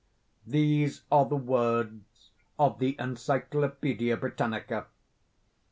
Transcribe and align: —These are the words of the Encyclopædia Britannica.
—These 0.47 1.03
are 1.11 1.25
the 1.27 1.35
words 1.35 2.31
of 2.57 2.79
the 2.79 2.93
Encyclopædia 2.95 4.19
Britannica. 4.19 4.87